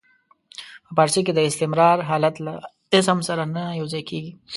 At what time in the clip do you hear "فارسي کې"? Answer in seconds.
0.97-1.33